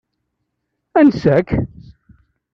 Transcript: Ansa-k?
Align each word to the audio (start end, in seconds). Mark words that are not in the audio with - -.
Ansa-k? 0.99 1.49